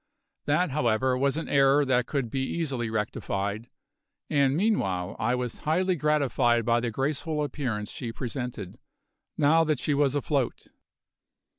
That, 0.45 0.71
however, 0.71 1.15
was 1.15 1.37
an 1.37 1.47
error 1.47 1.85
that 1.85 2.07
could 2.07 2.31
be 2.31 2.39
easily 2.41 2.89
rectified; 2.89 3.69
and 4.31 4.57
meanwhile 4.57 5.15
I 5.19 5.35
was 5.35 5.57
highly 5.59 5.95
gratified 5.95 6.65
by 6.65 6.79
the 6.79 6.89
graceful 6.89 7.43
appearance 7.43 7.91
she 7.91 8.11
presented, 8.11 8.79
now 9.37 9.63
that 9.63 9.77
she 9.77 9.93
was 9.93 10.15
afloat. 10.15 10.69